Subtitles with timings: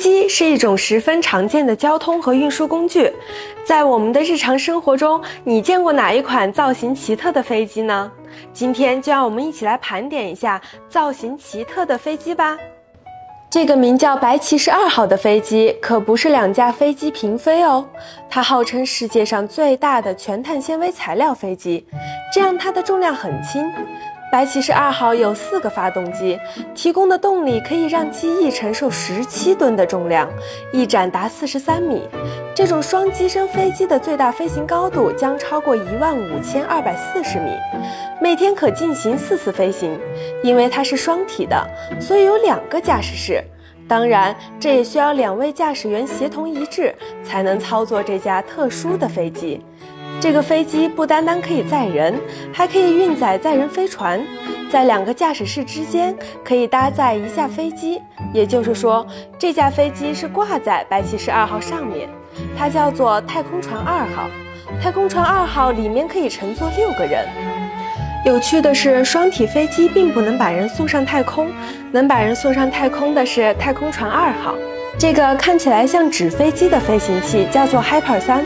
[0.00, 3.12] 机是一种十分常见的交通和运输工具，
[3.64, 8.10] 在我们的日常生活中，你见过哪一款造型奇特的飞机呢？
[8.50, 10.58] 今天就让我们一起来盘点一下
[10.88, 12.56] 造型奇特的飞机吧。
[13.50, 17.84] 这个名叫白骑士二号的飞机可不是两架飞机平飞哦，
[18.30, 21.84] 它号称世界上最大的全碳纤维材料飞机，
[22.32, 23.62] 这样它的重量很轻。
[24.30, 26.38] 白骑士二号有四个发动机，
[26.72, 30.28] 提供的动力可以让机翼承受十七吨的重量，
[30.72, 32.08] 翼展达四十三米。
[32.54, 37.50] 这种双机身飞机的最大飞行高度将超过一万五千二百四十米，
[38.20, 39.98] 每天可进行四次飞行。
[40.44, 41.66] 因为它是双体的，
[42.00, 43.42] 所以有两个驾驶室。
[43.88, 49.60] 当然，这也需要两位驾驶员协同一致，才能操作这架特殊的飞机。
[50.20, 52.14] 这个飞机不单单可以载人，
[52.52, 54.22] 还可以运载载人飞船，
[54.70, 58.02] 在两个驾驶室之间可以搭载一架飞机。
[58.34, 59.06] 也就是说，
[59.38, 62.06] 这架飞机是挂在白骑士二号上面，
[62.54, 64.28] 它叫做太空船二号。
[64.82, 67.26] 太空船二号里面可以乘坐六个人。
[68.26, 71.50] 有趣的是，双体飞机并不能把人送上太空，
[71.90, 74.54] 能把人送上太空的是太空船二号。
[74.98, 78.44] 这个看起来像纸飞机的飞行器叫做 Hyper 三。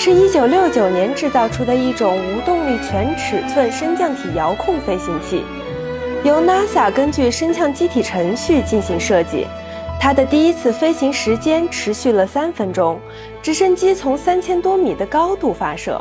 [0.00, 5.42] 是一九六九年制造出的一种无动力全尺寸升降体遥控飞行器，
[6.22, 9.44] 由 NASA 根据升降机体程序进行设计。
[10.00, 13.00] 它的第一次飞行时间持续了三分钟，
[13.42, 16.00] 直升机从三千多米的高度发射。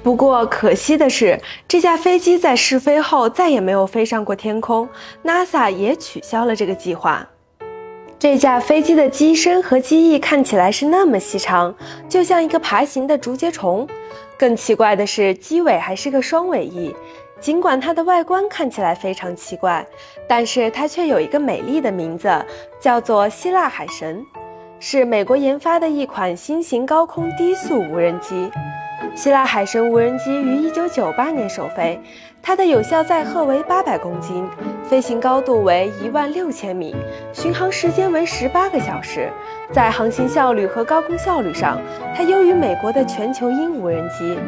[0.00, 4.88] 不过可惜的是，这架飞机在试飞后再也没有飞上过天空
[5.24, 7.28] ，NASA 也取消了这个计划。
[8.18, 11.72] 这架飞机的机身和机翼看起来是那么细长，
[12.08, 13.86] 就像一个爬行的竹节虫。
[14.36, 16.94] 更奇怪的是，机尾还是个双尾翼。
[17.40, 19.86] 尽管它的外观看起来非常奇怪，
[20.28, 22.28] 但是它却有一个美丽的名字，
[22.80, 24.20] 叫做希腊海神，
[24.80, 28.48] 是美国研发的一款新型高空低速无人机。
[29.14, 32.00] 希腊海神无人机于1998年首飞，
[32.40, 34.48] 它的有效载荷为800公斤，
[34.88, 36.94] 飞行高度为1万6千米，
[37.32, 39.28] 巡航时间为18个小时。
[39.72, 41.80] 在航行效率和高空效率上，
[42.14, 44.38] 它优于美国的全球鹰无人机。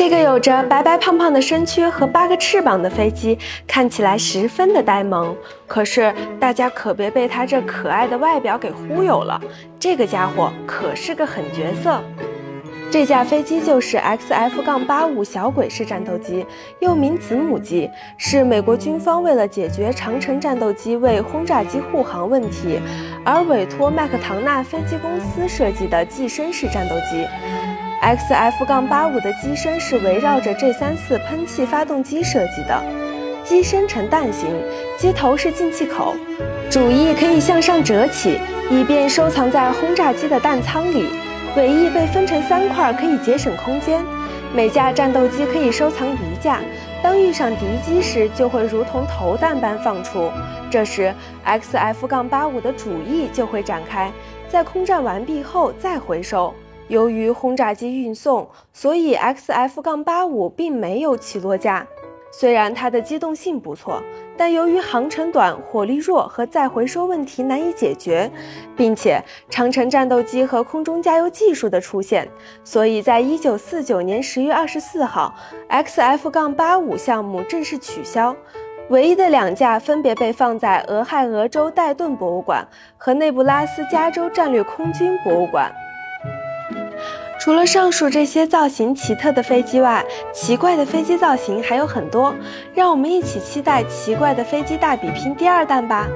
[0.00, 5.36] 这个有着白白胖胖的身躯和八个翅膀的飞机，看起来十分的呆萌。
[5.66, 9.38] 可是大家可别被它这可爱的外表给忽悠了，
[9.78, 12.02] 这个家伙可是个狠角色。
[12.90, 16.46] 这架飞机就是 XF-85 小鬼式战斗机，
[16.78, 22.80] 又名子母机，是美国军方为了解决长城战斗机为轰炸机护航问题，
[23.22, 27.26] 而委托麦克唐纳飞机公司设计的寄生式战斗机。
[28.02, 32.82] XF-85 的机身是围绕着这三次喷气发动机设计的，
[33.44, 34.48] 机身呈蛋形，
[34.96, 36.14] 机头是进气口，
[36.70, 38.38] 主翼可以向上折起，
[38.70, 41.10] 以便收藏在轰炸机的弹舱里。
[41.56, 44.02] 尾翼被分成三块，可以节省空间。
[44.54, 46.60] 每架战斗机可以收藏一架，
[47.02, 50.30] 当遇上敌机时，就会如同投弹般放出。
[50.70, 51.12] 这时
[51.44, 54.10] ，XF-85 的主翼就会展开，
[54.48, 56.54] 在空战完毕后再回收。
[56.90, 61.86] 由于轰炸机运送，所以 XF-85 并没有起落架。
[62.32, 64.02] 虽然它的机动性不错，
[64.36, 68.28] 但由于航程短、火力弱和再回收问题难以解决，
[68.76, 72.28] 并且长城战斗机和空中加油技术的出现，
[72.64, 75.32] 所以在一九四九年十月二十四号
[75.68, 78.34] ，XF-85 项目正式取消。
[78.88, 85.72] 唯一的两架分别被放在俄亥俄州戴顿博物馆和内布拉斯加州战略空军博物馆。
[87.50, 92.32] 除了上述这些造型奇特的飞机外，奇怪的飞机造型还有很多，
[92.72, 96.06] 让我们一起期待《奇怪的飞机大比拼》第二弹吧。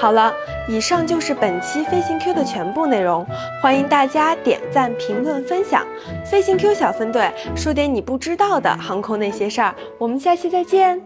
[0.00, 0.34] 好了，
[0.66, 3.24] 以上就是本期飞行 Q 的全部内容，
[3.62, 5.86] 欢迎大家点赞、评论、分享。
[6.28, 11.00] 飞行 Q 小分队说点你不知道的航空那些事儿，我们下期再见。